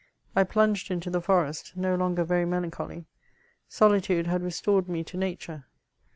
I 0.35 0.43
plunged 0.45 0.89
into 0.89 1.11
the 1.11 1.21
forest, 1.21 1.73
no 1.75 1.93
longer 1.93 2.25
Yerj 2.25 2.47
melancholy; 2.47 3.05
soli 3.69 4.01
tode 4.01 4.25
had 4.25 4.41
restored 4.41 4.89
me 4.89 5.03
to 5.03 5.15
nature. 5.15 5.67